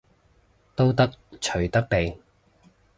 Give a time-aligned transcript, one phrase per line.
[0.75, 2.17] 都得，隨得你